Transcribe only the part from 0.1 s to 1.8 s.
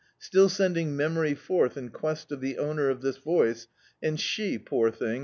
Still sending Memory forth